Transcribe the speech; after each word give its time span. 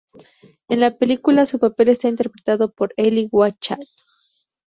En 0.67 0.79
la 0.79 0.97
película, 0.97 1.45
su 1.45 1.59
papel 1.59 1.89
está 1.89 2.07
interpretado 2.07 2.71
por 2.71 2.91
Eli 2.97 3.27
Wallach. 3.31 3.77